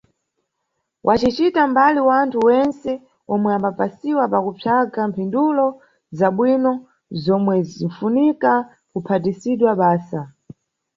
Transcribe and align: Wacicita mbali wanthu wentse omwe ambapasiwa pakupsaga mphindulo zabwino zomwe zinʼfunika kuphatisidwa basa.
Wacicita 1.07 1.61
mbali 1.71 1.99
wanthu 2.09 2.39
wentse 2.47 2.91
omwe 3.33 3.49
ambapasiwa 3.57 4.23
pakupsaga 4.33 5.01
mphindulo 5.09 5.65
zabwino 6.17 6.71
zomwe 7.23 7.55
zinʼfunika 7.73 8.53
kuphatisidwa 8.91 9.71
basa. 9.79 10.21